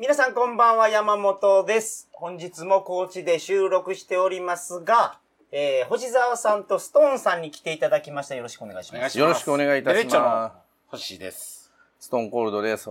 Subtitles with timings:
[0.00, 2.08] 皆さんこんばんは、山本です。
[2.12, 5.18] 本日も高知で収録しておりますが、
[5.50, 8.36] えー、星沢さんとストーンさんに来ていただきました。
[8.36, 9.18] よろしくお願いします。
[9.18, 10.54] よろしくお願いいたしベレッチョのま
[10.86, 11.38] 星です。
[11.38, 11.72] す。
[11.98, 12.88] ストーンコールドです。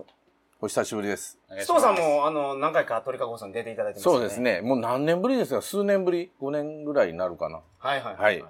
[0.59, 1.39] お久しぶりです。
[1.59, 4.41] ストーンさんも、あの、何回か鳥かごさんに出ていただいてますそうです。
[4.41, 4.59] ね。
[4.59, 7.61] もう何年ぶりですか数年ぶり ?5 年ぐらいになるかな。
[7.79, 8.43] はいはいはい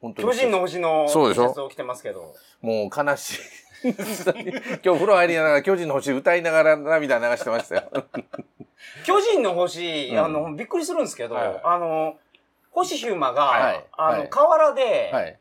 [0.00, 2.34] 本当に巨人の星のそうでしょ？T シャツを着てますけど。
[2.62, 3.38] もう悲しい。
[3.84, 7.82] 今日風呂入りながら巨人の星歌いながら涙流してましたよ。
[9.04, 12.16] 巨人の星、うんあの、びっくりするんですけど、はいあの、
[12.70, 15.38] 星ヒューマが、はいあの、はい河原で、はい。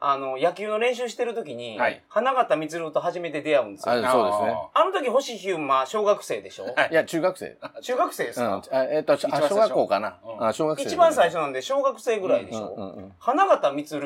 [0.00, 3.94] あの、野球の練習してる時に、はい花形光と初めて出会うんですよ。
[3.94, 4.56] あそうですね。
[4.74, 7.56] あの時星ヒューマ、小学生でしょ、はいいや、中学生。
[7.82, 8.46] 中学生ですうん。
[8.46, 10.18] か、あえっと、あ一番最初小学校かな。
[10.24, 10.84] うんあ小学生。
[10.84, 14.00] 一番最初なんで小学生ぐらいでしょ、うんうんうん花形光、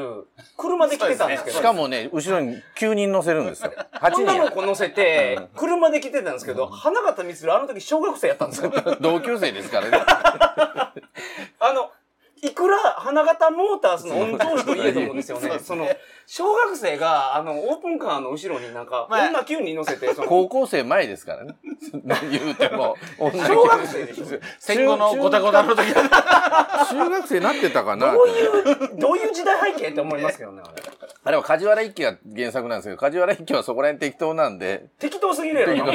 [0.56, 3.72] 車で来てたんですけど、しかもね、後ろに9人乗せるんですよ。
[3.92, 4.52] 8女の人。
[4.52, 8.72] 子乗せて、車で来てたんですけど、花形光、あの時小学生やったんですよ。
[9.00, 9.98] 同級生ですからね。
[11.61, 11.91] あの、
[12.44, 15.88] いくら花形モーターズの御当時といえどもですよね、その、
[16.26, 21.54] 小学生が、あの、オープンカーの後ろになんか、まあ女9人乗せて、その、高校生前ですからね。
[22.32, 22.96] 言うても。
[23.18, 24.26] 小学生でしょ？
[24.58, 25.86] 戦後のゴタゴタの時。
[25.94, 28.12] 中学生なってたかな。
[28.12, 30.82] どういう、どういう時代背景って思いますけどね、あれ。
[31.24, 31.36] あれ。
[31.36, 35.92] は梶原一騎が原作なんですけど、梶原一騎はそこら辺適当なんで、適当すぎるやろ、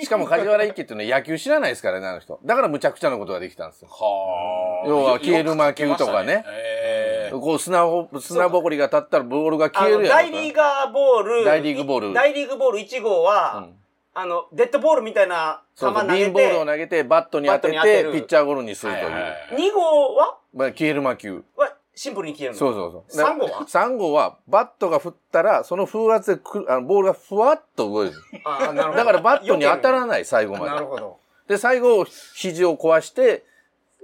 [0.00, 2.40] しかも梶原一騎っていうのは野球知らないですからね、あの人。
[2.44, 3.88] だから無茶苦茶なことができたんですよ。
[3.90, 6.44] は要は消える魔球とかね。
[6.46, 12.14] えこう砂ぼ、砂ぼこりが立ったらボールがあ消えるや大リーガーボール、大リーグボール。
[12.14, 13.74] 大リーグボール1号は、うん。
[14.14, 19.10] あの、デッドボールみたいな球そうそう、投げて、ビンボールを投げて、バットに当ててピッチャーゴロにするという。
[19.12, 20.38] はい2号は？
[20.54, 21.44] まあ、消える魔球。
[21.56, 22.58] はシンプルに消えるの？
[22.58, 23.26] そうそうそう。
[23.26, 28.22] 3号は ?3 号は、バットが振ったら、その風圧でくあのボールがふわっと動いてる。
[28.44, 30.06] あなるほどだからバットに当たらい。
[30.06, 30.66] ない、最後まで。
[30.66, 31.18] なるほど。
[31.48, 33.44] で、最後、肘を壊して、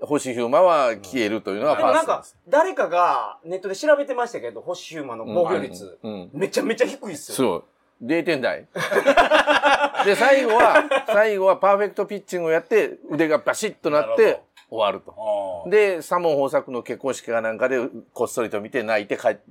[0.01, 6.30] 星ヒューマは消えるというのがフでもなんかァーストです。、誰かがネットで調べてましたけど、星ヒューマの防御率、うん。
[6.33, 7.36] めちゃめちゃ低いっすよ。
[7.36, 7.64] そう。
[8.05, 8.67] 0点台。
[10.05, 14.42] で、最後は、最後はパーフェクトピッチングをやって、腕がバシッとなって
[14.74, 15.64] 終わると。
[15.67, 17.79] ーで、サモン豊作の結婚式かなんかで、
[18.12, 19.42] こっそりと見て泣いて帰って、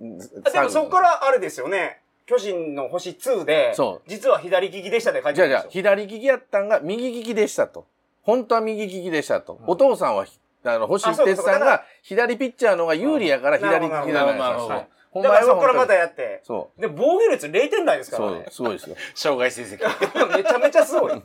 [0.52, 2.02] でもそこからあれですよね。
[2.26, 5.66] 巨人の星2で、そう実は左利きでしたで書いてじゃあじゃあ。
[5.70, 7.86] 左利きやったんが右利きでしたと。
[8.22, 9.60] 本当は右利きでしたと。
[9.68, 10.26] お父さんは、
[10.64, 14.70] あの、星哲さんが左ピッチャーの方が有利やからうん左利きじゃななるほ
[15.22, 16.42] だからそこからまたやって。
[16.44, 18.18] そで、防御率0点台ですう。
[18.18, 18.52] からねそう、。
[18.52, 18.96] すごいですよ。
[19.14, 19.78] 障害成績。
[20.38, 21.14] めちゃめちゃすごい。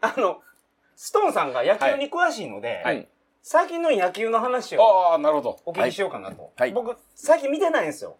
[0.00, 0.40] あの、
[1.00, 3.08] ストーンさんが野球に詳しいので、はい
[3.40, 4.82] 最近の野球の話を
[5.12, 5.58] ああ、なるほど。
[5.64, 6.52] お聞きしようかなと。
[6.56, 8.16] はい僕、最近見てないんですよ。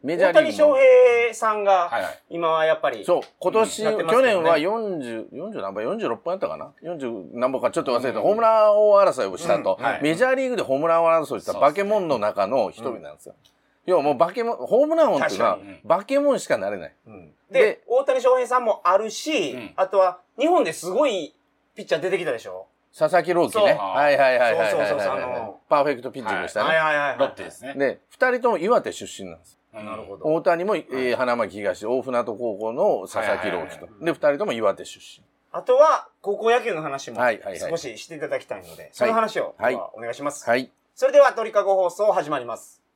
[0.00, 0.40] メジャーリー。
[0.40, 1.90] 大谷翔平さんが。
[2.30, 8.20] 今はやっぱり、そう、今年、ね去年は40、40何本 ?46 本やったかな ?40 何本かちょっと忘れた。
[8.20, 13.34] ホームラン王争いをしたと、うんはいメジャーリーグでホームラン王争いしたバケモンの中の一人なんですよ。
[13.86, 16.94] 要はもうバケモン、ホームラン王っていうのはバケモンしかなれない。
[17.08, 21.34] うんでで、大谷翔平さんもあるし、うんあとは、日本ですごい
[21.74, 22.66] ピッチャー出てきたでしょ？
[22.96, 23.74] 佐々木朗希ね。
[23.74, 26.68] はいはいはいはいはいそうそうそうパーフェクトピッチングしたね。
[26.68, 27.18] はいはいはいはい。
[27.18, 27.74] ロッテですね。
[27.74, 29.58] で、二人とも岩手出身なんです。
[29.74, 30.24] うんなるほど。
[30.32, 33.86] 大谷も、えー花巻東、大船渡高校の佐々木朗希と。
[34.04, 35.24] で、二人とも岩手出身。
[35.50, 39.56] あとは、高校野球の話もはいはいはい少ししていただきたいので、その話を、
[39.94, 40.48] お願いします。
[40.48, 40.70] はい。
[40.94, 42.80] それでは、鳥かご放送始まります。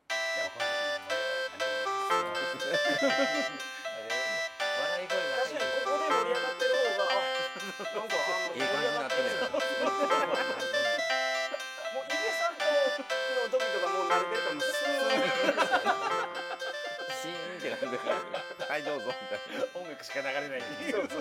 [18.69, 19.05] はい、どうぞ。
[19.07, 19.65] みたいな。
[19.81, 20.61] 音楽しか流れない。
[20.91, 21.19] そうそうそう。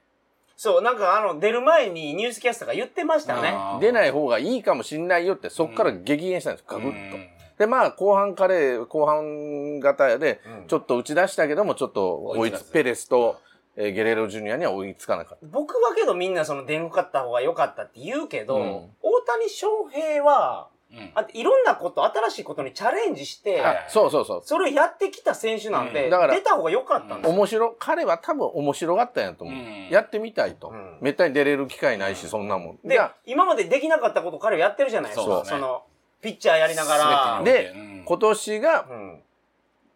[0.56, 3.52] そう、なんかあの、出る前にニュースキャスターが言ってましたね。
[3.80, 7.16] 出ない方がいいかもしんないよって、そっから激減したんですよ、ガクッと。
[7.16, 7.28] うん
[7.58, 13.40] で、まあ、後半彼、後半型でうん、ちょっと打ち出したけども、ちょっと追いつ、ペレスと、
[13.80, 15.46] えーゲレーロジュニアには追いつかなかった。
[15.46, 18.64] 僕はけどみんなその電話買った方が良かったって言うけど、うん
[19.00, 24.42] 大谷翔平は、うんあいろんなこと、新しいことにチャレンジして、はいあ、そうそうそう。
[24.42, 27.36] それをやってきた選手なんで、うんだから出た方が良かったんですよ。
[27.36, 29.56] 面白、彼は多分面白がったんやと思う。
[29.56, 30.70] うんやってみたいと。
[30.70, 32.78] うんめったに出れる機会ないし、そんなもん。
[32.84, 35.24] で今までできなかったこと彼はやってるじゃないですか。
[35.26, 35.82] そうその、
[36.22, 37.42] ピッチャーやりながら。
[37.44, 39.22] でうん今年が、うん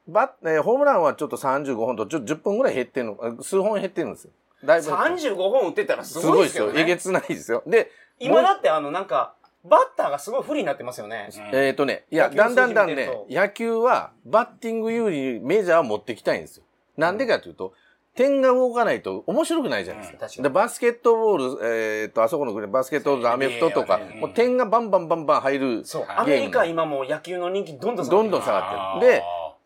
[0.08, 4.30] バッ、えーホームランはちょっと35本とちょ10分ぐらい減ってるの、あ数本減ってるんですよ。
[4.64, 4.90] だいぶ。
[4.90, 6.70] 35本打ってたらすすごいでよごいですすよ。
[6.70, 6.96] えげね。
[6.96, 7.62] つないですよ。
[7.66, 9.34] で、今だってあのなんか、
[9.64, 11.28] バッターがすごい不利になってますよね。
[11.52, 16.64] うんえっ、とね、いや、だんだんだんね野球はバッティング有利にメジャーを持ってきたいんですよ。
[16.96, 17.72] なんでかというと、
[18.14, 20.18] 点が動かないと面白くないじゃないですか。
[20.18, 25.84] 確かにで、バスケットボール、えっ、と、あそこの国、バスケットボール、アメフトとか、NBA もう点がバンバンバンバン入る。
[25.84, 26.02] そう。
[26.02, 29.12] はいアメリカ今もう野球の人気どんどん下がってるどんどん下がってる。
[29.12, 29.22] で、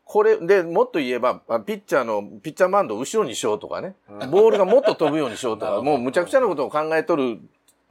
[0.06, 3.96] これ、で、もっと言えば、あピッチャーの、ピッチャーマウンドを後ろにしようとかね、
[4.30, 7.40] ボールがもっと飛ぶようにしようとか、 もうむちゃくちゃなことを考えとる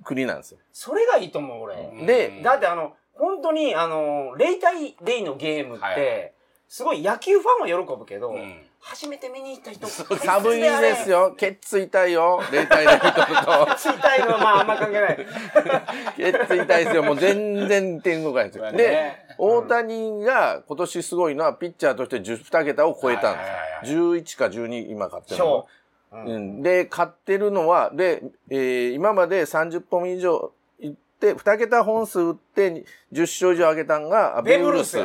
[0.05, 0.59] 国なんですよ。
[0.71, 1.75] それがいいと思う、俺。
[1.75, 2.05] うん。
[2.05, 5.95] でだってあの、本当にあの、0対0のゲームっはい。
[5.95, 6.33] て、
[6.69, 11.33] すごい野球ファンは喜ぶけど、うん初めて見に行った人、 寒いですよ。
[11.35, 12.39] ケッツ痛いよ。
[12.51, 13.75] 0対0取ると。
[13.75, 15.17] ついたいの はまああんま関係ない。
[16.15, 17.01] ケッツ痛いですよ。
[17.01, 18.71] もう全然点動かないですよ。
[18.71, 24.15] ねで、大谷が今年すごいのは、ピッチャーとして10 2桁を超えたんはいはいはいですよ。
[24.15, 25.67] 11か12今勝ってるのそ。
[26.11, 26.17] う。
[26.17, 26.37] う。
[26.39, 26.61] ん。
[26.61, 28.21] で、勝ってるのは、で、
[28.51, 34.99] えー今まで30本以上いって、2桁本数打って10勝以上上げたんが、ベーブ・ルース。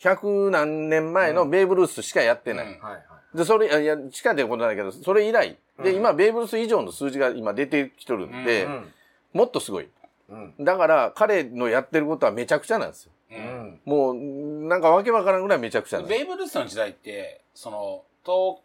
[0.00, 2.66] 100何年前のベーブ・ルースしかやってない。
[2.66, 2.98] うんはいは
[3.34, 3.36] い。
[3.36, 5.56] で、それ、いやいや、しか出ることないけど、それ以来。
[5.82, 8.92] で、うん今、ベーブ・ルース以上の数字が今出てきとるんで、うん。
[9.32, 9.88] もっとすごい。
[10.28, 10.54] うん。
[10.60, 13.12] だから、彼のやってることはめちゃくちゃなんですよ。
[13.30, 13.80] ううんん。
[13.84, 18.58] もう、なんかわけわからんぐらいめちゃくちゃなんですベイブ・ルースの時代って、その、登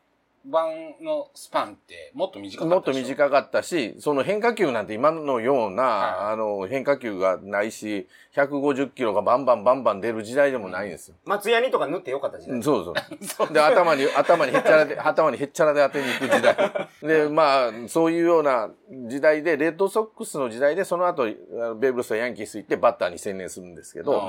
[0.45, 11.15] 板のスパンってもっと短かったもっと短かったし、その変化球なんて今のような、はいあの、変化球がないし、150キロがバンバンバンバン出る時代でもないんですよ。
[11.25, 12.55] 松ヤニとか塗ってよかった時代。
[12.55, 12.93] うんそう
[13.25, 13.53] そう。
[13.53, 16.55] で、頭に、頭にへっちゃらで、 頭にへっちゃらで当てに行く時代。
[17.01, 18.69] で、まあ、そういうような
[19.07, 24.21] 時代で、レッドソックスの時代で、その後、ベーブ・ルースはヤンキース行ってバッターに専念するんですけど、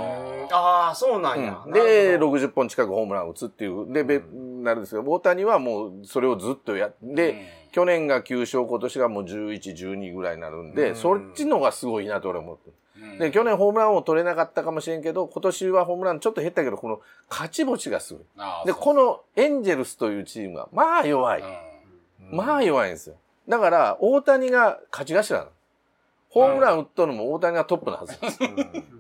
[0.51, 1.63] ああ、そうなんや。
[1.65, 4.21] うんで、なるほど60本近くホームランを打つっていう、で、べ
[4.65, 12.71] なるんですけど、大谷はもうそれをずっとやって、で、去年が9勝、今年がもう11、12ぐらいになるんで、うんそっちのがすごいなと俺は思って
[13.19, 18.23] で、去年ホームランを取れなかったかもしれんけど、今年はホームランちょっと減ったけど、この勝ち星がすごい。
[18.67, 21.43] で、このエンジェルスというチームは、まあ弱い。
[21.43, 21.71] うん
[22.33, 23.17] まあ弱いんですよ。
[23.49, 25.51] だから、大谷が勝ち頭なの。
[26.29, 28.51] ホームラン打っとるのも大谷がトップなんですよ。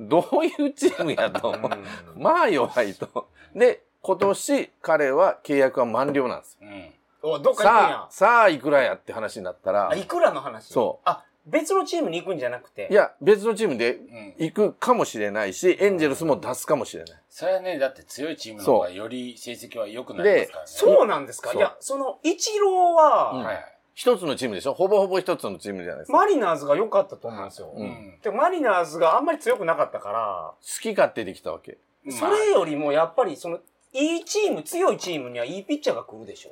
[0.01, 1.51] どういうチームやと。
[1.51, 3.29] うんまあ弱いと。
[3.55, 6.69] で、今年彼は契約は満了なんですよ。
[6.69, 6.91] うん
[7.23, 8.09] おどっか行くんやさあ、。
[8.11, 10.73] さあいくらやって話になったらあ、、いくらの話？
[10.73, 12.89] そうあ、別のチームに行くんじゃなくて？
[12.91, 17.23] いや、別のチームでうん行くかもしれないし、エンジェルスも出すかもしれない。
[17.29, 20.67] それはね、だって強いチームの方がより成績は良くなりますからね。
[20.67, 21.51] そうなんですか？
[21.51, 23.65] そういや、その、イチローは、うんはいはい。
[23.93, 24.73] 一つのチームでしょ？
[24.73, 26.17] ほぼほぼ一つのチームじゃないですか。
[26.17, 27.71] マリナーズが良かったと思うんですよ。
[27.77, 28.19] ううんん。
[28.23, 31.77] でもマリナーズがあんまり強くなかったから、好き勝手できたわけ。
[32.09, 33.59] それよりもやっぱりその、
[33.93, 36.51] いいチーム、強いチームにはいいピッチャーが来るでしょ？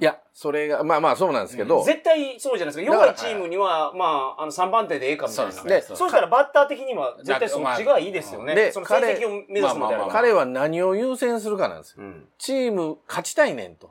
[0.00, 2.94] いや、それが、まあまあそうなんですけど、絶対そうじゃないですか。
[2.94, 5.52] 弱いチームには、まあ、あの、3番手でええかみたいな。
[5.52, 8.54] そうですねそうしたらバッター的には絶対そっちがいいですよね。
[8.54, 9.68] でその成績を目指すのであれば。
[9.68, 11.96] まあまあまあ彼は何を優先するかなんですよ。
[11.98, 12.28] うん。
[12.38, 13.90] チーム勝ちたいねんと。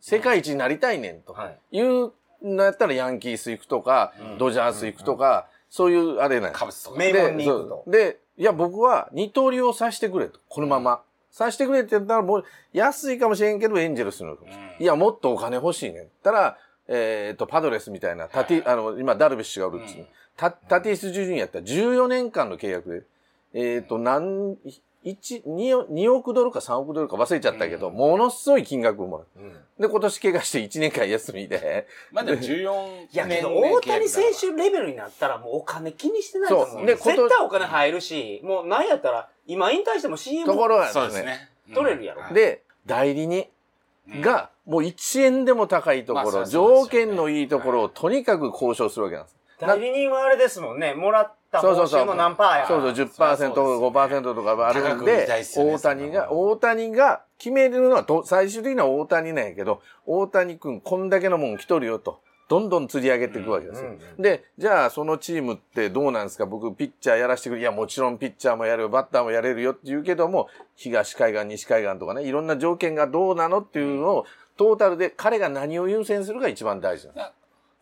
[0.00, 1.34] 世界一になりたいねんと。
[1.34, 1.76] はい。
[1.76, 2.12] いう
[2.42, 6.98] のやったらヤンキース行くとか、うんドジャース行くとか、そういうあれなんですカブスとか。
[6.98, 10.40] 名門に行くとで、いや、僕は二刀流をさせてくれと。
[10.48, 11.02] このまま。
[11.32, 14.34] させてくれって言ったら、もう安いかもしれんけど、エンジェルスの。
[14.34, 14.38] うん。
[14.78, 16.08] いや、もっとお金欲しいねん。
[16.22, 20.06] たら、えっ、と、パドレスみたいな、タティ、あの、今、ダルビッシュがおるっつうのうん。
[20.36, 23.06] タタティス・ジュニアやったら14年間の契約
[23.54, 24.58] で、えっ、と、何、
[25.04, 27.94] 一2、2億ドルか3億ドルか忘れちゃったけど、うん。
[27.94, 29.26] ものすごい金額をもらう。
[29.40, 29.52] うん。
[29.80, 36.70] で、今年怪我して1年間休みで、まあでも14いやけど、年大谷選手レベルになったらもうお金気にしてないと思う。
[36.70, 36.86] そう。
[36.86, 41.48] で絶対お金入るし、もうなんやったら、今引退しても CM ところがそうですね。
[41.68, 41.74] うん。
[41.74, 42.22] 取れるやろ。
[42.22, 42.34] はい。
[42.34, 43.46] で、代理人
[44.08, 49.36] うんが、もう1円でも高いところ、条件のいいところをとにかく交渉するわけなんです。
[49.60, 52.66] 代理人はあれですもんね、もらった報酬の何パーや。
[52.66, 62.20] そうそう、10%、そうですよね5%とかあるんで大谷が、大谷が決めるのはと、最終的には大谷なんやけど、大谷くんこんだけのもん来とるよと。
[62.48, 63.90] どんどん釣り上げていくわけですよ。
[64.18, 66.44] で、じゃあそのチームってどうなんですか？
[66.44, 67.62] 僕ピッチャーやらせてくれ。
[67.62, 77.26] いや、もちろんピッチャーもやるよ、バッターもやれるよって言うけども、東海岸、西海岸とかね、いろんな条件がどうなのっていうのを、トータルで彼が何を優先するか一番大事なんです。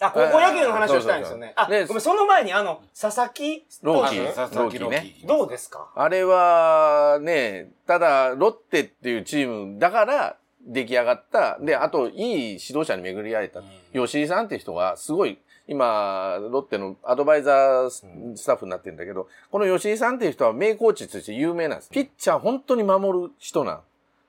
[0.03, 1.53] あ、高校野球の話をしたいんですよね。
[1.57, 5.91] あ、ごめん、その前にあの、佐々木ローキー投手佐々木ローキーねどうですか？
[5.95, 10.37] あれはね、ただ、ロッテっていうチームだから
[10.67, 11.59] 出来上がった。
[11.61, 13.63] で、あと、いい指導者に巡り合えた。
[13.93, 18.05] 吉井さんっていう人が、すごい、今、ロッテのアドバイザース
[18.37, 21.91] スタッフになってるんだけど、この吉井さんっていう人は名コーチとして有名なんです。
[21.91, 23.81] ピッチャー本当に守る人なん。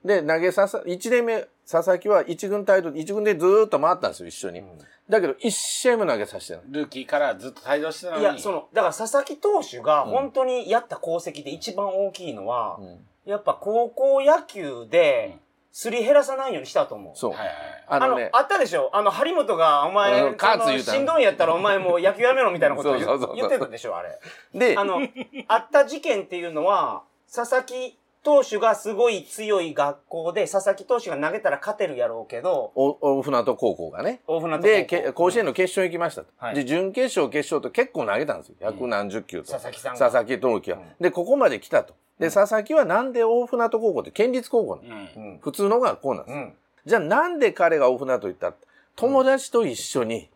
[0.04, 4.62] で、投げささ、1年目、佐々木は1軍態度、1軍でずーっと回ったんですよ、一緒に。
[5.08, 6.62] だけど、1試合も投げさせてない。
[6.68, 8.22] ルーキーからずっと帯同してたのに。
[8.22, 15.38] いや、その、だから佐々木投手が本当にやった功績で一番大きいのは、うんやっぱ高校野球で、
[15.72, 17.16] すり減らさないようにしたと思う。
[17.16, 17.30] そう。
[17.32, 17.56] はいはい。
[17.88, 18.90] あのあのね、あったでしょ？
[18.92, 22.92] あの、張本が、お前、うんカーツ言うしんどいんやったらお前もう野球やめろみたいなこと
[23.34, 24.18] 言ってたでしょあれ。
[24.54, 25.00] であ、の、
[25.48, 27.02] あった事件っていうのは、
[27.34, 34.20] 佐々木投手がすごい強い学校で、佐々木投手が投げたら勝てるやろうけど、お、お船渡高校がね。
[34.26, 36.28] 大船渡で、高校け甲子園の決勝行きましたと。
[36.36, 38.54] はいで、準決勝、決勝と結構投げたんですよ。
[38.60, 39.50] 百何十球と。
[39.52, 40.78] 佐々木さんが佐々木朗希は。
[41.00, 41.94] で、ここまで来たと。
[42.18, 45.24] で、佐々木はなんで大船渡高校って県立高校なの、うん。
[45.24, 45.38] うん。
[45.40, 46.34] 普通の学校なんです。
[46.36, 46.52] うん。
[46.86, 48.54] じゃあなんで彼が大船渡行った？
[48.94, 50.28] 友達と一緒に、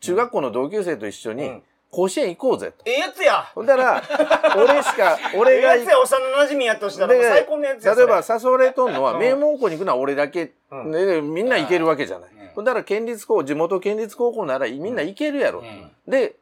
[0.00, 2.84] 中学校の同級生と一緒にうん、甲子園行こうぜと。
[2.84, 4.02] ええやつやほんだら、
[4.56, 7.94] 俺しか、ええ俺がやつや、幼馴染やとしたらもう最高のやつや。
[7.94, 12.30] 例えば誘われとんのは、うん名門校に行くのは俺だけ、うんみんな行けるわけじゃない。
[12.30, 15.60] うんほんだら県立高校、地元県立高校ならみんな行けるやろ。
[15.60, 16.34] うんで、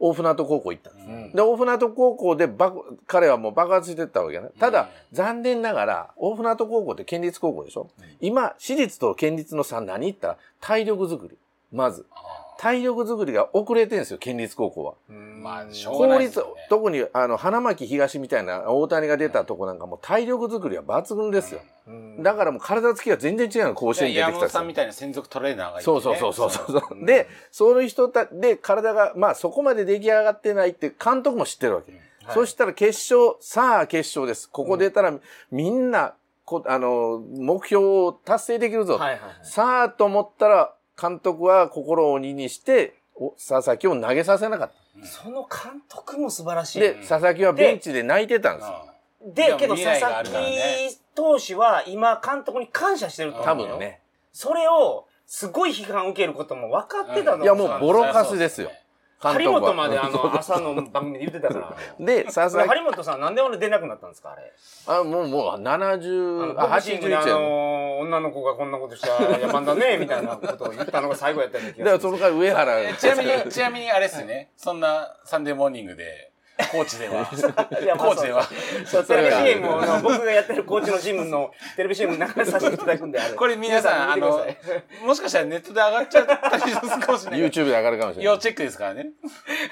[0.00, 1.06] 大船渡高校行ったんです。
[1.06, 4.48] うんで、大船渡高校で爆、彼はもう爆発してったわけね。
[4.58, 7.88] ただ、うん残念ながら、大船渡高校って県立高校でしょ、
[8.20, 11.38] 今、私立と県立の差何言ったら、体力づくり。
[11.72, 12.06] まず。
[12.10, 14.94] あ体力づくりが遅れてるんですよ、県立高校は。
[15.08, 21.60] うんまあしょうがな公立特に、あの、花巻東みたいな大谷が出たとこなんかもう体力づくりは抜群ですよ。
[21.86, 25.84] うんだからもう体つきが全然違うの、甲子園に出てきた山本さんみたいな専属トレーナーがいて、ね。
[25.84, 26.82] そうそうそうそうそう。
[26.90, 31.92] うんで、そういう人たで、体が、まあそこまで出来上がってないって監督も知ってるわけ。
[31.92, 32.00] はい
[32.34, 34.50] そしたら決勝、さあ決勝です。
[34.50, 35.14] ここ出たら、
[35.50, 36.12] みんな、
[36.44, 38.98] こあの、目標を達成できるぞ。
[38.98, 39.32] はいはいはい。
[39.42, 44.70] さあと思ったら、監督は心を鬼にして、お佐々木を投げさせなかっ
[45.04, 46.84] その監督も素晴らした。
[46.84, 46.88] い。
[46.88, 48.86] で、佐々木はベンチで泣いてたんですよ。
[49.34, 50.30] で、けど佐々木
[51.14, 53.66] 投手は今監督に感謝してると思うよ。
[53.66, 54.00] 多分ね。
[54.32, 57.44] それを、すごい批判を受けることも分かってたの。
[57.44, 58.70] いやもうボロカスですよ。
[59.22, 61.76] 監張本まであの、 朝の番組で言ってたから。
[62.04, 64.52] で、佐々木、張本さんなんで俺出なくなったんですかあれ？
[64.86, 67.40] あ、もう、もう、あ70、のあ、ボクシングであ81やん。
[67.42, 72.10] の、女の子がこんなことしたら野蛮だね、みたいなことを言ったのが最後やったような気だからがする。
[72.10, 72.94] そのから上原。
[72.94, 74.50] ちなみに、ちなみにあれですね。
[74.56, 76.30] そんなサンデーモーニングで、
[76.70, 78.42] コーチでは、コーチでは、
[78.84, 83.20] そう、テレビ CM を、僕がやってるコーチのジムのテレビ CM 流させていただくんで。
[83.36, 84.44] これ皆さん、あの
[85.04, 87.40] もしかしたらネットで上がっちゃったりするかもしれない。
[87.40, 88.34] YouTube で上がるかもしれない。
[88.34, 89.10] 要チェックですからね。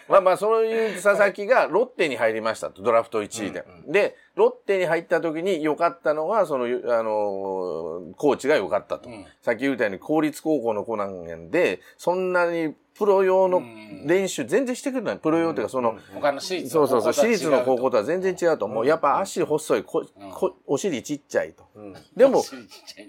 [0.09, 3.64] まあまあ、そういう佐々木がロッテに入りましたと、ドラフト1位で。
[3.87, 9.09] で、ロッテに入った時に良かったのが、その、あの、コーチが良かったと。
[9.09, 13.62] うんさっき言ったように公立高校の子なんで、そんなにプロ用の
[14.05, 15.19] 練習全然してくれない。
[15.19, 18.87] プロ用っていうか、その、他の私立そうそうそう、私立の高校ととは全然違うと思う。
[18.87, 21.65] やっぱ足細い、ここお尻ちっちゃいと。
[21.75, 22.43] うんでも、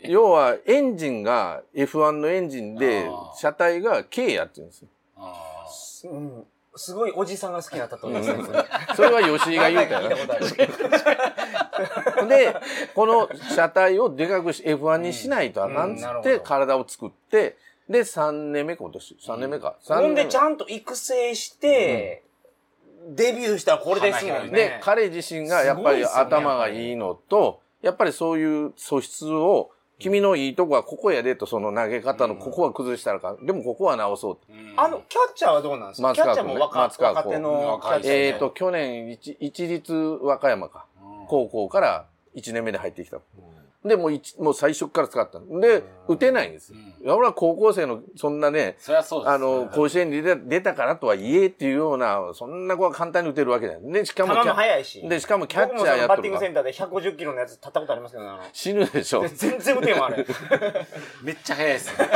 [0.04, 6.46] 要はエンジンが F1 のエンジンで車体が K やってるんですよ。
[6.78, 8.44] すごいおじさんが好きな例えですね。
[8.44, 8.66] それ
[8.96, 10.16] それは吉井が言うたよね。
[10.16, 12.28] たことある。
[12.28, 12.56] で、
[12.94, 17.58] この車体をでかくし F1 にしないとあかんっつって体を作って、
[17.90, 19.18] で、3年目今年。
[19.26, 19.78] 3年目か。
[19.82, 22.24] 三ほんでちゃんと育成して、
[23.10, 24.50] デビューしたらこれですもんね。
[24.50, 33.46] で、彼自身がやっぱりすごいっすよね頭がいいのと、やっぱりそういう素質を、君のいいとこはここやでと、その投げ方のここは崩したらかん。
[33.46, 34.42] でもここは直そうと。
[34.76, 36.14] あの、キャッチャーはどうなんですか？
[36.14, 40.86] キャッ松川君ねチャーも若松川君若手のキャッチャーでえっ、と、去年一、一律和歌山か。
[41.28, 42.06] 高校から
[42.38, 43.20] 1年目で入ってきた。
[43.86, 45.60] で、もう一、もう最初から使ったの。
[45.60, 46.78] で、打てないんですよ。
[47.04, 49.30] いや、俺は高校生の、そんなね、そりゃそうです。
[49.32, 53.92] あの、甲子園に出た出たからとはいえっていうような、そんな子は簡単に打てるわけじゃない。
[53.94, 55.08] で、しかも球も速いし。
[55.08, 59.26] で、しかもキャッチャーやっとるバッティングセンターで150キロのやつ立ったことありますけど死ぬでしょ。
[59.28, 60.26] 全然打てんわ、あれ。
[61.24, 62.10] めっちゃ早いですね。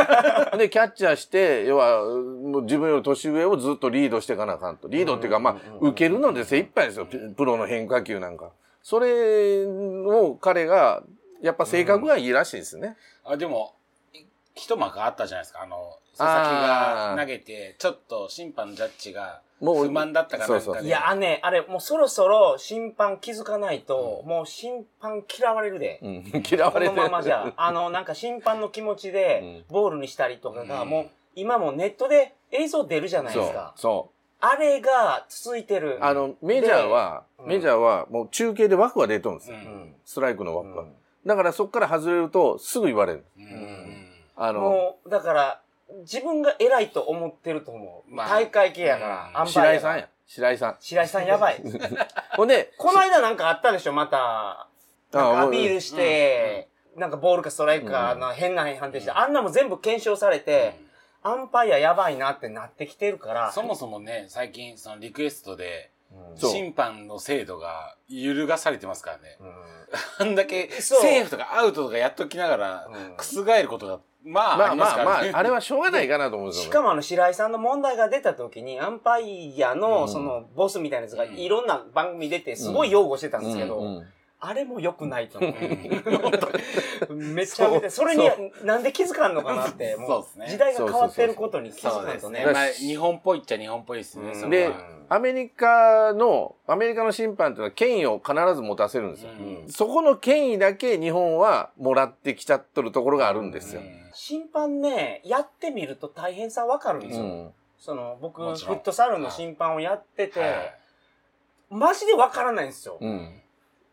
[0.57, 4.87] で、キャッチャーして、要は、もう自分より年上をずっとリードしていかなあかんと。
[4.87, 7.05] リードっていうか、まあ、受けるので精一杯ですよ。
[7.05, 8.49] ププロの変化球なんか。
[8.83, 11.03] それを彼が、
[11.41, 12.95] やっぱ性格がいいらしいですね。
[13.25, 13.75] あでも、
[14.13, 14.19] い
[14.55, 15.61] 一幕あったじゃないですか。
[15.63, 20.61] あの、佐々木が投げて、ちょっと審判のジャッジがもう不満だったかなんかで。
[20.61, 25.99] そうそういや、あのね、あれ、もうそろそろ審判気づかないと、もう審判嫌われるで。
[26.01, 27.53] うん、嫌われてこのままじゃ。
[27.55, 33.73] あの、なんか審判の気持ちで、ボールにしたりとかが、うんもう、今もネットで映像出るじゃないそうですか。
[33.77, 35.97] そうあれが続いてる。
[36.01, 37.47] あのメジャーは、うん。
[37.47, 39.57] メジャーはもう中継で枠が出とるんですよ、
[40.03, 40.93] ストライクの枠が、うん。
[41.25, 43.25] だからそこから外れるとすぐ言われる。
[43.37, 44.07] うん。
[44.35, 45.61] あのもう、だから、
[45.99, 48.13] 自分が偉いと思ってると思う。
[48.13, 50.09] まあ大会系やから、白井さんや。
[50.25, 50.75] 白井さん。
[50.79, 51.61] 白井さんやばい。
[52.35, 54.67] ほんでこの間なんかあったでしょ、また。
[55.13, 60.79] アピールして、なんかボールかストライクか、変な判定して、あんなも全部検証されて、
[61.23, 63.51] アンパイアやばいなってなってきてるから。
[63.51, 65.91] そもそもね、最近、そのリクエストで、
[66.35, 69.37] 審判の制度が揺るがされてますからね。
[70.19, 70.27] うん。
[70.27, 73.15] あんだけ、セーフとかアウトとかやっときながら、うん。
[73.17, 75.31] 覆ることが、まあ、まあまあからね。
[75.31, 81.37] まああれはしょうがないかなと思うんですよしかもあの白井さんの問題が出た時に、アンパイアうんのそのボスみたいなやつがうん。
[81.37, 84.07] いろんな番組出てすごい擁護してたんですけど、うんうん
[84.43, 85.53] あれも良くないと思う。
[87.09, 88.27] うんめちゃめちゃ、それに
[88.63, 90.47] なんで気づかんのかなって、もうそうですね。
[90.49, 92.03] 時代が変わってることに気づ。
[92.03, 92.43] かんとね。
[92.51, 94.33] まあ、日本っぽいっちゃ日本っぽいですね。
[94.49, 94.73] で
[95.09, 99.33] アメリカのアメリカの審判っていうのは権威を必ず持たせるんですよ、う
[99.65, 99.69] ん。
[99.69, 103.81] そこの権威だけ日本はもらってきちゃっとるところがあるんですよ、
[104.13, 107.25] 審判ね、やってみると大変さわかるんですよ。
[107.25, 107.53] うん。
[107.77, 110.75] その、僕、フットサルの審判をやってて、はい。
[111.69, 112.97] マジでわからないんですよ。
[112.99, 113.41] うん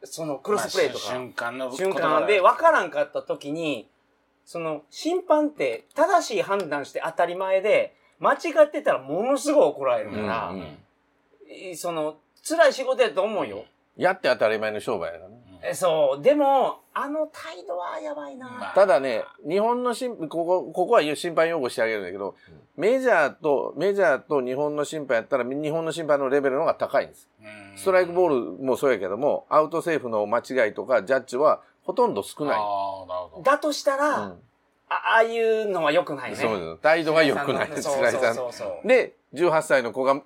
[0.05, 1.07] その、クロスプレーとか。
[1.07, 3.89] まあ瞬間の瞬間で分からんかった時に、
[4.45, 10.79] その審判って正しい判断して当たり前で、間違ってたらものすごい怒られるから、うんうん
[11.51, 13.65] いその、辛い仕事やと思うよ。
[13.97, 16.23] やって当たり前の商売やからねえそう。
[16.23, 18.49] でも、あの態度はやばいな。
[18.49, 22.35] まあただね、日本の審ここ、ここは審判用語してあげるんだけど、
[22.77, 27.29] メジャーと、メジャーと日本の審判やったら、日本の審判のレベルの方が高いんです。
[27.43, 33.43] うんストライクボールもそうやけども、アウトセーフの間違いとか、ジャッジはほとんど少ない。
[33.45, 34.43] だとしたら、うん
[34.91, 36.37] あああいうのは良くないね。
[36.37, 36.79] そうです。
[36.79, 38.35] 態度が良くないです、そう白井さん。
[38.35, 38.89] そうそうそう。
[38.89, 40.23] で、18歳の子が、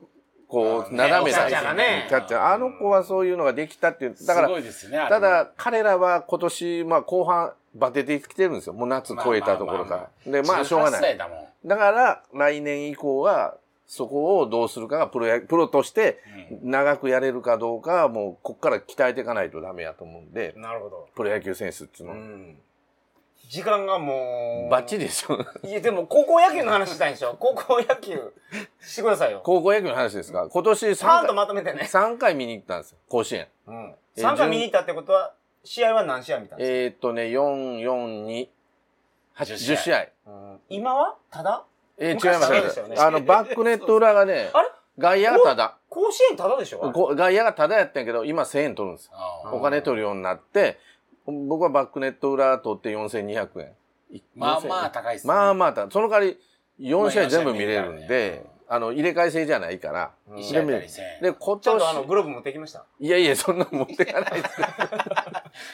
[0.53, 1.65] こう、斜めたキャ
[2.09, 4.15] ッチャーあの子はそういうのができたっていう。
[4.27, 8.75] だからただ、彼らは今年、まあ後半、バテてきてるんですよ。
[8.75, 10.31] もう夏超えたところから。
[10.31, 11.01] で、まあしょうが18ない。
[11.01, 11.19] 歳
[11.65, 16.19] だから、来年以降は、そこをどうするかがプロや、プロとして
[16.63, 21.09] 長くやれるかどうかはもう、こっから鍛えていかないとダメやと思うんで、なるほど。
[21.15, 22.19] プロ野球選手っていうのは。
[22.19, 22.59] うん。
[23.53, 24.71] 時間がもう。
[24.71, 25.39] バッチリでしょ。
[25.63, 28.33] いや、でも高校野球の話したいんでしょ 高校野球
[28.81, 29.43] してくださいよ。
[29.45, 30.49] 高校野球の話ですか？
[30.51, 31.81] 今年3パーンと回、まとめてね。
[31.83, 32.99] 3回見に行ったんですよ。
[33.11, 33.49] 甲子園。
[33.67, 33.95] うん。
[34.17, 35.35] え3回見に行ったってことは、
[35.65, 38.49] 試合は何試合見たんですえーっとね、4、4、2、
[39.37, 40.01] 8、10試合10試合。
[40.07, 41.17] か、うん今は？
[41.31, 41.65] ただ？
[41.99, 44.69] えー、違い昔ますねあの、 バックネット裏がね、あれ？
[44.99, 45.77] 外野がただ。
[45.91, 46.91] 甲子園ただでしょ？
[46.91, 49.11] こ外野がただやったんやけど、今1000円取るんです
[49.53, 50.79] お金取るようになって、
[51.27, 53.73] 僕はバックネット裏取って4200円。
[54.37, 55.33] まあまあ高いっすね。
[55.33, 56.39] まあまあた、その代わり
[56.81, 60.11] 4試合全部見れるんでる、あの、入れ替え制じゃないから。
[60.31, 62.85] うん一試合あたり1000円で、今ちゃんとあの、年、グローブ持ってきました。
[62.99, 64.67] いやいや、そんなの持ってかないですよ。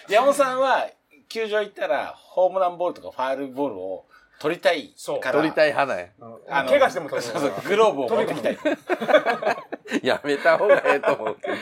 [0.11, 0.89] 山本さんは、
[1.29, 4.07] 球場行ったら、ホームランボールとかファールボールを
[4.40, 5.37] 取りたいそうから。
[5.37, 6.11] 取りたい派なんや。
[6.51, 8.59] あの怪我しても取るそうそう、グローブを持ってきたい。
[10.03, 11.55] やめた方がええと思うけど。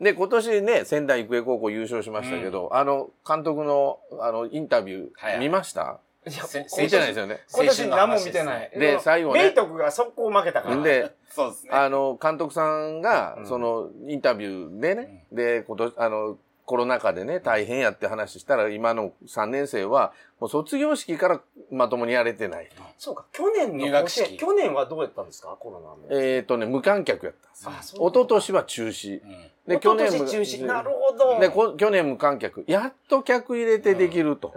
[0.00, 6.00] で、今年ね、仙台育英高校優勝しましたけど、あの、監督の、あの、インタビュはいー、見ました？
[6.26, 7.40] いやせ見てないですよね。
[7.50, 8.70] 今年何も見てない。
[8.78, 10.76] で最後ねメイトクが速攻負けたから。
[10.82, 11.70] で、そうですね。
[11.72, 16.36] あの、監督さんがう、んその、インタビューでね、で、今年、あの、
[16.70, 21.40] コロナ禍でね、大変やって話したら、今の3年生は、もう卒業式から
[21.72, 22.68] まともにやれてない。
[22.96, 25.56] そうか、去年の入学式去年はどうやったんですか？
[25.58, 26.22] コロナの。
[26.22, 27.72] えっ、とね、無観客やったんですよ。
[27.76, 29.20] あそう一昨年は中止。
[29.20, 30.64] うんで、去年中止。
[30.64, 31.40] なるほど。
[31.40, 32.64] で、こ去年無観客。
[32.68, 34.52] やっと客入れてできると。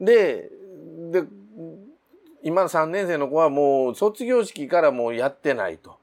[0.00, 0.06] うん。
[0.06, 0.48] で、
[1.12, 1.24] で、
[2.42, 5.98] 今の3年生の子はもう卒業式からもうやってないと。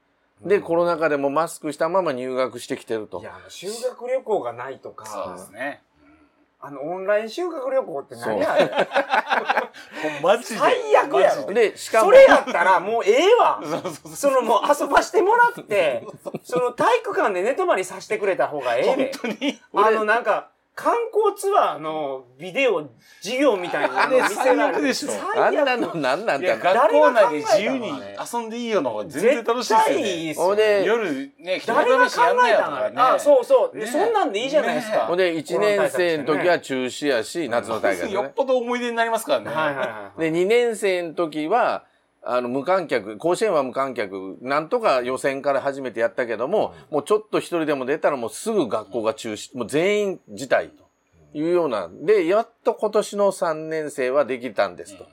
[0.48, 3.22] で、コロナ禍でもマスクしたまま入学してきてるとい。
[3.22, 5.82] や、あの修学旅行がないとか、そうですね。
[6.64, 8.70] あの、オンライン修学旅行って何やあれ？
[10.22, 10.58] マジで。
[10.60, 13.60] 最悪やろで、しかも、それやったらもうええわ。
[14.14, 16.06] そのもう遊ばしてもらって、
[16.44, 19.12] その体育館で寝泊まりさせてくれた方がええで。
[19.20, 19.60] 本当に。
[19.74, 22.88] あのなんか、観光ツアーのビデオ
[23.20, 30.28] 授業みたいなの見せられでしょあんなのなんなんいや、だ学校内で自由に遊んでいいよの方が全然楽しいですよ絶対いいね。
[30.28, 32.96] ですよほんで夜ね、昼誰が考試しやんなえよとかね。
[32.96, 33.76] たのあそうそう。
[33.76, 34.98] ねそんなんでいいじゃないですか。
[35.00, 38.12] ほんで、1年生の時は中止やし、夏の大会でね。
[38.14, 39.50] よっぽど思い出になりますからね。
[39.50, 40.20] はいはいはい。
[40.20, 41.84] で、2年生の時は、
[42.24, 50.84] あの、無観客、甲子園は無観客、なんとか予選から初めてやったけども、もうちょっと一人でも出たらもうすぐ学校が中止、もう全員辞退と
[51.34, 51.90] いうような。
[51.92, 55.06] で、やっと今年の3年生はできたんですと。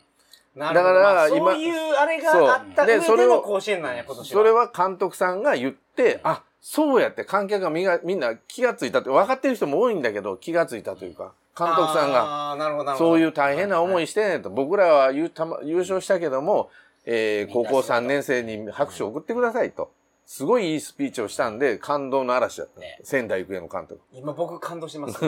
[0.56, 4.26] だからまあ今そういうあれがあったでそれの甲子園なんや、今年は。
[4.26, 16.70] それは監督さんが言って、あ、そうやって観客がみがみんな気がついたって、分かってる人も多いんだけど、気がついたというか、監督さんが、そういう大変な思いしてねと、僕らは優たま優勝したけども、
[17.12, 19.92] えー高校3年生に拍手を送ってくださいと。
[20.28, 22.80] すごいいいスピーチをしたんで、感動の嵐だった。
[22.80, 24.00] ね仙台育英の監督。
[24.14, 25.18] 今僕感動してます。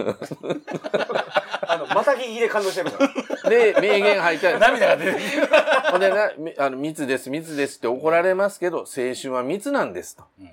[1.67, 3.09] あの、また聞きで感動してるか
[3.43, 3.49] ら。
[3.49, 5.47] で、名言入って、涙が出てきる。
[5.89, 10.23] ほんでな、みあの、密です、密ですって怒られますけど、青春は密なんですと。
[10.39, 10.51] うん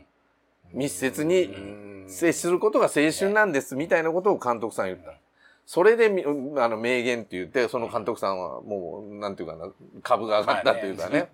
[0.73, 5.12] 密接に接することが青春なんです、みたいなことを監督さん言った。
[5.68, 9.70] それでみ、あの、名言って言って、その監督さんはもう、なんていうかな、
[10.02, 11.28] 株が上がったというかね。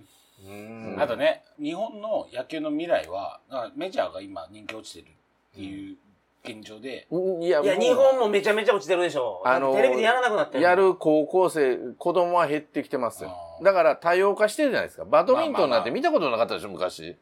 [0.44, 3.38] うんあとね、日本の野球の未来は、
[3.76, 5.96] メジャーが今人気落ちてるっていう
[6.44, 9.40] 現状で、うんいや、いや、日本もめちゃめちゃ落ちてるでしょ。
[9.44, 10.64] あのテレビでやらなくなってる。
[10.64, 15.04] やる高校生、子供は減ってきてますよだから多様化してるじゃないですか。
[15.04, 17.16] バドミントンなんて見たことなかったでしょ、昔。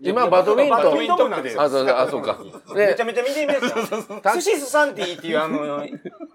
[0.00, 0.78] 今、バドミントン。
[0.78, 2.38] バドミントン部ですよあ、そうあ、そうか。
[2.74, 3.54] めちゃで、めちゃ見てみま
[3.86, 4.40] すよ。
[4.40, 5.86] スシスサンティっていうあの、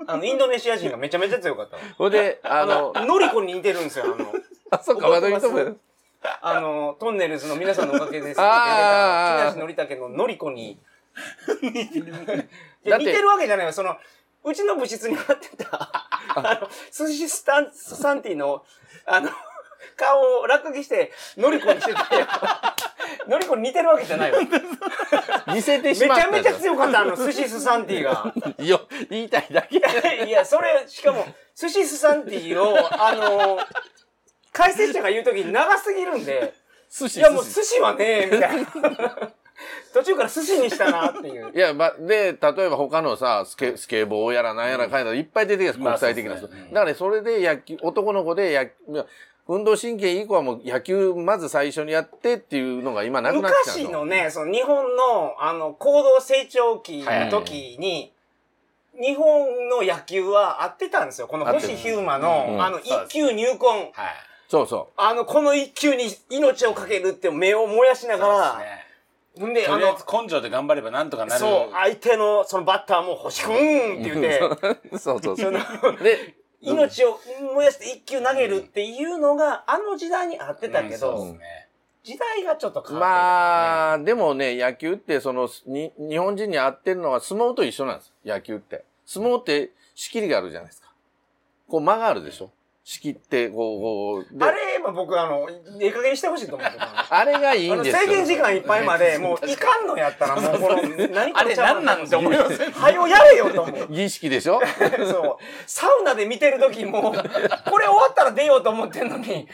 [0.07, 1.81] あの、インドネシア人がめちゃめちゃ強かったわ。
[1.97, 4.33] ほんで、ああのの、、ノリコに似てるんですよ、あの。
[4.71, 5.79] あ、そうか、バドミントン部。
[6.41, 8.37] あの、トンネルズの皆さんのおかげです。
[8.39, 10.79] あー木梨憲武のノリコに。
[11.61, 11.99] 似て
[13.21, 13.27] る。
[13.27, 13.73] わけじゃないよ。
[13.73, 13.97] その、
[14.43, 18.63] うちの部室に貼ってた、あの、寿司スタン、サンティの、
[19.05, 19.29] あの、
[20.01, 22.27] 顔を落書きして、ノリコにしてたよ。
[23.27, 24.39] ノリコに似てるわけじゃないわ。
[25.47, 26.73] め似せてちしまったんゃめちゃですよ。
[26.73, 28.33] 強かった、あの、寿司スサンティが。
[28.59, 29.77] いや、言いたいだけ。
[30.25, 33.59] いや、それ、しかも、寿司スサンティを、あの、
[34.51, 36.53] 解説者が言うときに長すぎるんで、
[36.89, 39.31] 寿司、いやもう寿司はね、みたいな。
[39.93, 41.51] 途中から寿司にしたなっていう。
[41.53, 46.47] いや、ま、で、例えば他のさ、スケ、スケボーやらなんやらかんやらいっぱい出てきます、まあ国際的な人。
[46.47, 49.05] そうですねうんだからね、それで野球、男の子で野いや
[49.53, 58.13] 運動神経いい子はもう野球まず最初にやってっていうのが今なくなってきた昔のね、その日本の、あの、高度成長期はいの時に、
[58.97, 61.27] 日本の野球は合ってたんですよ。
[61.27, 63.67] この星ヒューマの、うんあの、一球入魂。
[63.67, 63.91] はい。
[64.47, 68.61] そうそあの、この一球に命をかけるって目を燃やしながら、
[69.37, 71.39] ほんで、あの根性で頑張ればなんとかなる。
[71.39, 74.39] そう、相手のそのバッターも星くんって言って、
[74.91, 74.99] う。
[74.99, 75.43] そうそうそ。
[75.43, 75.59] そうの、
[76.03, 77.19] で、命を
[77.55, 81.67] 燃やして一球投げるっていうのが、あの時代に合ってたけど、うんそうですね。
[82.03, 88.13] 時代がちょっと変わってきた、まあ、でもね、野球って、その、に、日本人に合ってるのは相撲と一緒なんです。
[88.25, 88.83] 野球って。
[89.05, 90.91] 相撲って仕切りがあるじゃないですか。
[91.67, 92.51] こう間があるでしょ
[92.83, 94.37] 仕切って、こう、こう。
[94.39, 95.47] であれ、今僕、あの、
[95.79, 97.05] ええ加減にしてほしいと思ってた。
[97.11, 98.01] あれがいいんですよ。
[98.01, 102.71] 制限時間いっぱいまで、もういかんのやったら、 もうこの、何あれ何なんって思います？
[102.71, 103.87] はよやれよと思う。
[103.91, 104.59] 儀式でしょ？
[104.97, 105.43] そう。
[105.67, 107.13] サウナで見てる時も、こ
[107.77, 109.47] れ終わったら出ようと思ってんのに、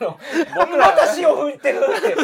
[0.00, 0.18] あの、
[0.56, 2.16] 僕また潮吹いてるって。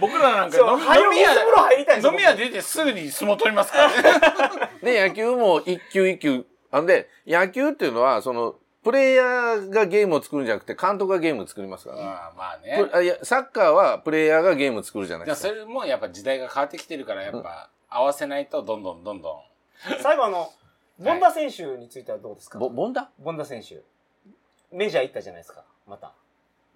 [0.00, 4.70] 僕らなんかはよ飲み屋水風呂入りたいんですよ飲み屋出てすぐに相撲取りますからね。
[4.82, 6.44] で、野球も一球一球。
[6.70, 8.54] あんで、野球っていうのは、その、
[8.86, 11.96] プレイヤーがゲームを作るんじゃなくて、監督がゲームを作りますから。
[11.96, 12.88] まあまあね。
[12.88, 15.48] プあいやサッカーはプレイヤーがゲームを作るじゃないですか。
[15.48, 19.40] それもやっぱ時代が変わってきてるから、やっぱ合わせないとどんどんどんどん。
[20.00, 20.52] 最後あの、
[21.00, 22.60] ボンダ選手についてはどうですか？
[22.60, 23.10] ボボンダ？
[23.18, 23.44] ボンダ？
[23.44, 23.82] 選手。
[24.70, 26.12] メジャー行ったじゃないですか、また。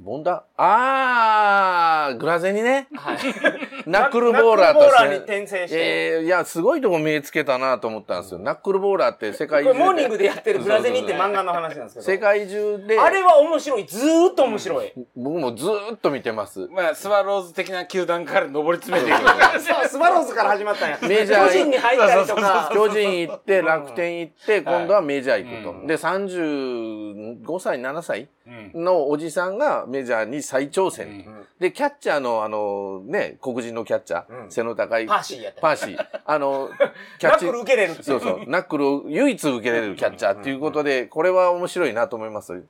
[0.03, 2.89] ボンダあー、グラゼにね。
[2.95, 3.19] はい。
[3.87, 4.97] ナックルボーラーとして。
[4.97, 5.77] ナックルボーラーに転生して。
[5.77, 8.39] えーいや、すごいとこ目つけたなと思ったんですよ。
[8.39, 10.25] ナックルボーラーって世界中これモーニングで。
[10.25, 12.07] でやってるグラゼニって漫画の話なんですけど。
[12.07, 13.87] 世界中で、あれは面白い。
[13.87, 14.93] ずーっと面白い。
[15.17, 16.67] 僕もずーっと見てます。
[16.69, 19.21] まあ、スワローズ的な球団から上り詰めていく。
[19.87, 20.99] スワローズから始まったんや。
[21.03, 22.71] メジャー巨人に入ったりとか。
[22.73, 25.71] 巨人行って、楽天行って、今度はメジャー行くと。
[25.73, 31.25] うんで、35歳、7歳うんのおじさんがメジャーに再挑戦。
[31.27, 35.61] うんで、キャッチャーの、あの、ね、黒人のキャッチャー、うん背の高い、パーシーやった。
[35.61, 36.07] パーシー。
[36.25, 36.71] あの、
[37.21, 38.45] キナックル受けれるそうそう。
[38.47, 42.65] ナックルを唯一受けれるキャッチャーっていうことで、これは面白いなと思います。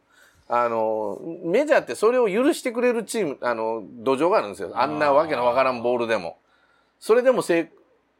[0.49, 4.73] あの、メジャーってそれを許してくれるチーム、あの、土壌があるんですよ。
[4.75, 6.39] あんなわけのわからんボールでも。
[6.99, 7.71] それでも成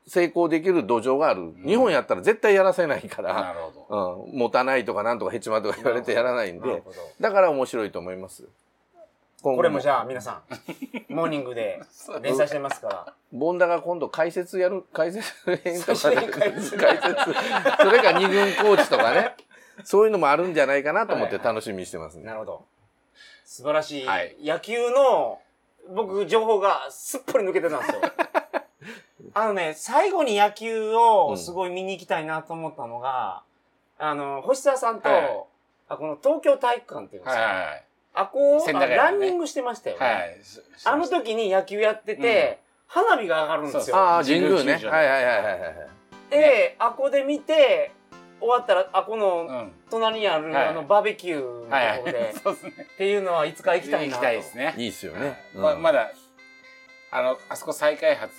[0.07, 1.53] 成功できる土壌がある。
[1.65, 4.27] 日本やったら絶対やらせないから、なるほど。
[4.33, 6.83] うん、持たないとかなんとかヘチマとか言われてやらないんで
[7.21, 8.45] だから面白いと思います。
[9.43, 10.43] これもじゃあ皆さん、
[11.13, 11.81] モーニングで
[12.21, 13.15] 連載してますから。
[13.33, 17.15] ボンダが今度解説やる、解説編とか解説解説。
[17.83, 19.35] それか二軍コーチとかね。
[19.85, 22.25] そういうのもあるんじゃないかなと思って楽しみにしてますね。
[22.25, 22.65] なるほど。
[23.45, 24.07] 素晴らしい。
[24.07, 25.41] はい野球の、
[25.89, 28.01] 僕、情報がすっぽり抜けてたんですよ。
[29.33, 33.43] あのね、最後に野球をすごい見に行きたいなと思ったのが、
[33.99, 35.45] あの、星沢さんと、はい
[35.91, 40.07] あこの東京体育館っていうんですか、はいはいあこを、千駄ヶ谷のねランニングしてましたよね。
[40.07, 40.37] はい。
[40.85, 43.97] あの時に野球やってて、花火が上がるんですよ。
[43.97, 44.73] ああ、神宮ね。
[44.75, 45.75] はいはいはいはいはい。
[46.31, 47.93] で、あこで見て、
[48.41, 49.73] 終わったら、あこのうん。
[49.91, 52.35] 隣にある、はいあのバーベキューのはいはいとこで、。
[52.43, 52.73] そうですね。
[52.95, 54.21] っていうのはいつか行きたいなと。
[54.21, 54.75] 行きたいですね。
[54.77, 55.43] いいっすよね。
[55.55, 56.11] うんままだ、
[57.11, 58.33] あの、あそこ再開発、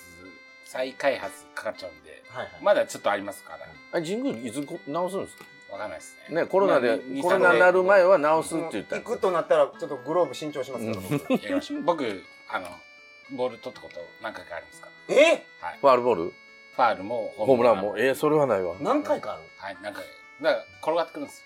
[0.66, 5.46] 再開発かかっちゃうんで、はいはいまだちょっとありますから、あ神宮いつこ直すんですか？
[5.72, 6.36] わかんないですね。
[6.36, 10.98] ね、コロナでまあに、コロナになる前は直すって言ったん行くとなったら、ちょっとグローブ新調しますから、
[11.30, 11.82] 僕やりましょう。
[11.84, 12.68] 僕、あの、
[13.38, 14.88] ボール取ったこと何回かありますか？
[15.08, 15.16] ら。
[15.16, 15.46] え？
[15.62, 15.78] はい。
[15.80, 16.24] ファールボール？
[16.24, 17.96] ファールもホームランも。
[17.98, 18.76] えー、それはないわ。
[18.82, 19.44] 何回かある？
[19.58, 20.02] はい、なんか、
[20.42, 21.46] だから転がってくるんですよ。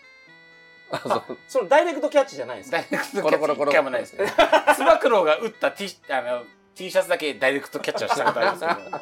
[0.92, 2.78] あそうそのダイレクトキャッチじゃないんですか？
[2.78, 4.30] ダイレクトキャコロコロコロッチ一回もないですけど。
[4.76, 6.44] つば九郎が打った T, あの
[6.76, 9.00] T シャツだけダイレクトキャッチをしたことありますけど。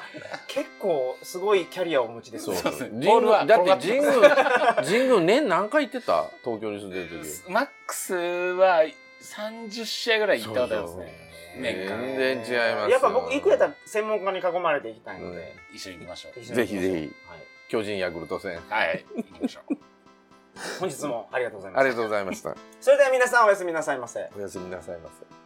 [0.48, 2.56] 結構すごいキャリアをお持ちですね。
[2.56, 2.78] そうそう。
[2.80, 6.24] そうですね神ボールは宮、だって転神宮、神宮年何回行ってた？
[6.42, 7.50] 東京に住んでる時。
[7.50, 8.84] マックスは
[9.20, 11.30] 30試合ぐらい行ったことありますね。
[11.56, 12.00] 年間。
[12.00, 15.54] 全然違いますよやっぱ僕行くやったら専門家に囲まれて行きたいので。
[15.72, 16.40] 一緒に行きましょう。
[16.40, 17.38] 一緒に行きましょうぜひぜひはい
[17.68, 18.60] 巨人ヤクルト戦。
[18.68, 19.76] はい、行きましょう。
[20.80, 22.56] 本日もありがとうございましたありがとうございました。
[22.80, 24.30] それでは皆さんおやすみなさいませ。
[24.36, 25.43] おやすみなさいませ。